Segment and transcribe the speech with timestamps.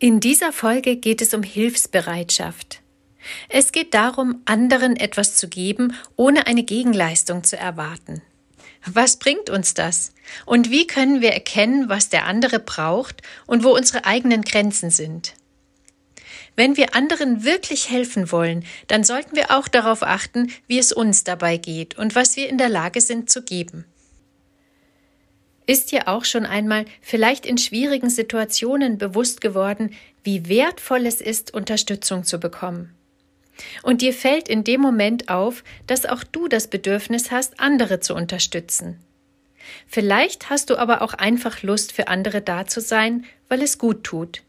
[0.00, 2.82] In dieser Folge geht es um Hilfsbereitschaft.
[3.48, 8.22] Es geht darum, anderen etwas zu geben, ohne eine Gegenleistung zu erwarten.
[8.86, 10.12] Was bringt uns das?
[10.46, 15.34] Und wie können wir erkennen, was der andere braucht und wo unsere eigenen Grenzen sind?
[16.54, 21.24] Wenn wir anderen wirklich helfen wollen, dann sollten wir auch darauf achten, wie es uns
[21.24, 23.84] dabei geht und was wir in der Lage sind zu geben.
[25.68, 31.52] Ist dir auch schon einmal vielleicht in schwierigen Situationen bewusst geworden, wie wertvoll es ist,
[31.52, 32.94] Unterstützung zu bekommen?
[33.82, 38.14] Und dir fällt in dem Moment auf, dass auch du das Bedürfnis hast, andere zu
[38.14, 38.98] unterstützen.
[39.86, 44.04] Vielleicht hast du aber auch einfach Lust, für andere da zu sein, weil es gut
[44.04, 44.40] tut.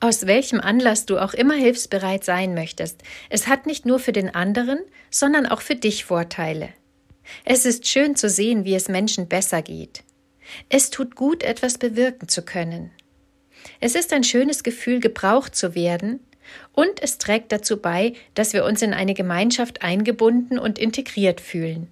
[0.00, 4.34] Aus welchem Anlass du auch immer hilfsbereit sein möchtest, es hat nicht nur für den
[4.34, 4.78] anderen,
[5.10, 6.70] sondern auch für dich Vorteile.
[7.44, 10.02] Es ist schön zu sehen, wie es Menschen besser geht.
[10.68, 12.90] Es tut gut, etwas bewirken zu können.
[13.80, 16.20] Es ist ein schönes Gefühl, gebraucht zu werden,
[16.72, 21.88] und es trägt dazu bei, dass wir uns in eine Gemeinschaft eingebunden und integriert fühlen.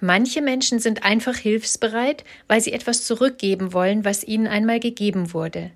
[0.00, 5.70] Manche Menschen sind einfach hilfsbereit, weil sie etwas zurückgeben wollen, was ihnen einmal gegeben wurde.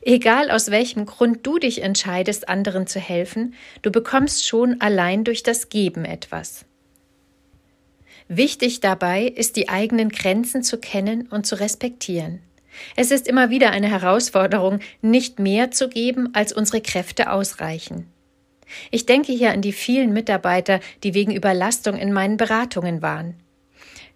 [0.00, 5.42] Egal aus welchem Grund du dich entscheidest, anderen zu helfen, du bekommst schon allein durch
[5.42, 6.64] das Geben etwas.
[8.34, 12.40] Wichtig dabei ist, die eigenen Grenzen zu kennen und zu respektieren.
[12.96, 18.06] Es ist immer wieder eine Herausforderung, nicht mehr zu geben, als unsere Kräfte ausreichen.
[18.90, 23.34] Ich denke hier an die vielen Mitarbeiter, die wegen Überlastung in meinen Beratungen waren.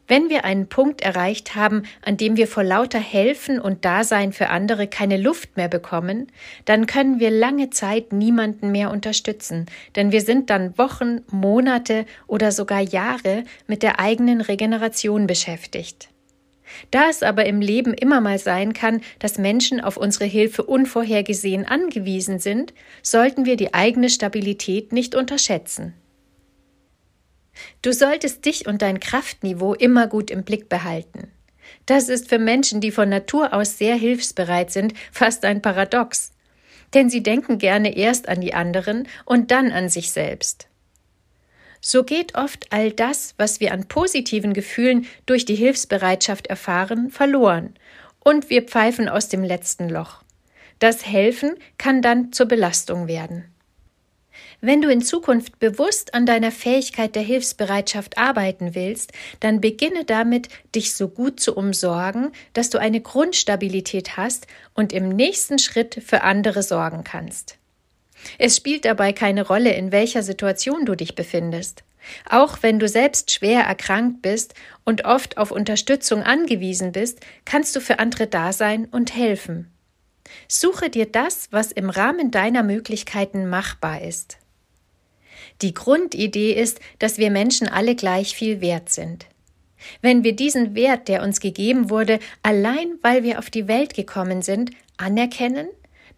[0.09, 4.49] Wenn wir einen Punkt erreicht haben, an dem wir vor lauter Helfen und Dasein für
[4.51, 6.29] andere keine Luft mehr bekommen,
[6.65, 12.53] dann können wir lange Zeit niemanden mehr unterstützen, denn wir sind dann Wochen, Monate oder
[12.53, 16.09] sogar Jahre mit der eigenen Regeneration beschäftigt.
[16.91, 21.65] Da es aber im Leben immer mal sein kann, dass Menschen auf unsere Hilfe unvorhergesehen
[21.65, 25.95] angewiesen sind, sollten wir die eigene Stabilität nicht unterschätzen.
[27.87, 31.31] Du solltest dich und dein Kraftniveau immer gut im Blick behalten.
[31.87, 36.33] Das ist für Menschen, die von Natur aus sehr hilfsbereit sind, fast ein Paradox.
[36.95, 40.67] Denn sie denken gerne erst an die anderen und dann an sich selbst.
[41.81, 47.75] So geht oft all das, was wir an positiven Gefühlen durch die Hilfsbereitschaft erfahren, verloren,
[48.19, 50.25] und wir pfeifen aus dem letzten Loch.
[50.81, 53.45] Das Helfen kann dann zur Belastung werden.
[54.61, 60.49] Wenn du in Zukunft bewusst an deiner Fähigkeit der Hilfsbereitschaft arbeiten willst, dann beginne damit,
[60.75, 66.23] dich so gut zu umsorgen, dass du eine Grundstabilität hast und im nächsten Schritt für
[66.23, 67.59] andere sorgen kannst.
[68.39, 71.85] Es spielt dabei keine Rolle, in welcher Situation du dich befindest.
[72.29, 77.81] Auch wenn du selbst schwer erkrankt bist und oft auf Unterstützung angewiesen bist, kannst du
[77.81, 79.71] für andere da sein und helfen.
[80.49, 84.39] Suche dir das, was im Rahmen deiner Möglichkeiten machbar ist.
[85.63, 89.27] Die Grundidee ist, dass wir Menschen alle gleich viel wert sind.
[90.03, 94.43] Wenn wir diesen Wert, der uns gegeben wurde, allein weil wir auf die Welt gekommen
[94.43, 95.69] sind, anerkennen,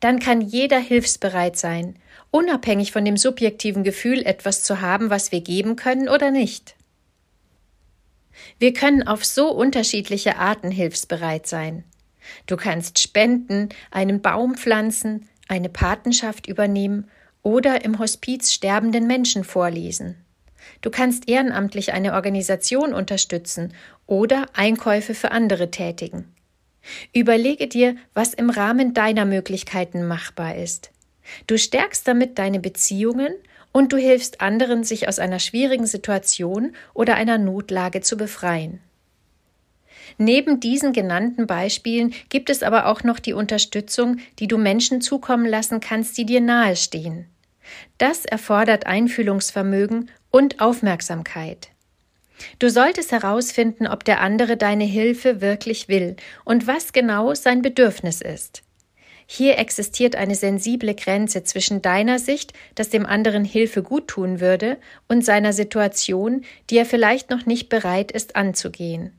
[0.00, 1.96] dann kann jeder hilfsbereit sein,
[2.30, 6.76] unabhängig von dem subjektiven Gefühl, etwas zu haben, was wir geben können oder nicht.
[8.58, 11.84] Wir können auf so unterschiedliche Arten hilfsbereit sein.
[12.46, 17.08] Du kannst spenden, einen Baum pflanzen, eine Patenschaft übernehmen
[17.48, 20.16] oder im Hospiz sterbenden Menschen vorlesen.
[20.82, 23.72] Du kannst ehrenamtlich eine Organisation unterstützen
[24.06, 26.30] oder Einkäufe für andere tätigen.
[27.14, 30.90] Überlege dir, was im Rahmen deiner Möglichkeiten machbar ist.
[31.46, 33.32] Du stärkst damit deine Beziehungen
[33.72, 38.80] und du hilfst anderen, sich aus einer schwierigen Situation oder einer Notlage zu befreien.
[40.18, 45.46] Neben diesen genannten Beispielen gibt es aber auch noch die Unterstützung, die du Menschen zukommen
[45.46, 47.26] lassen kannst, die dir nahestehen.
[47.98, 51.68] Das erfordert Einfühlungsvermögen und Aufmerksamkeit.
[52.58, 58.20] Du solltest herausfinden, ob der andere deine Hilfe wirklich will und was genau sein Bedürfnis
[58.20, 58.62] ist.
[59.30, 64.78] Hier existiert eine sensible Grenze zwischen deiner Sicht, dass dem anderen Hilfe gut tun würde,
[65.06, 69.12] und seiner Situation, die er vielleicht noch nicht bereit ist anzugehen.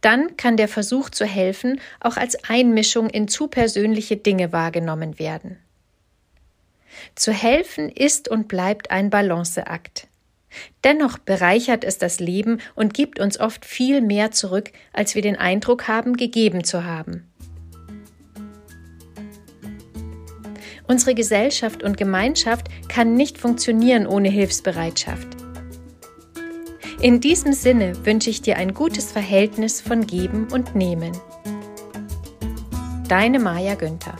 [0.00, 5.58] Dann kann der Versuch zu helfen auch als Einmischung in zu persönliche Dinge wahrgenommen werden.
[7.14, 10.08] Zu helfen ist und bleibt ein Balanceakt.
[10.84, 15.36] Dennoch bereichert es das Leben und gibt uns oft viel mehr zurück, als wir den
[15.36, 17.26] Eindruck haben, gegeben zu haben.
[20.88, 25.28] Unsere Gesellschaft und Gemeinschaft kann nicht funktionieren ohne Hilfsbereitschaft.
[27.00, 31.12] In diesem Sinne wünsche ich dir ein gutes Verhältnis von Geben und Nehmen.
[33.08, 34.16] Deine Maja Günther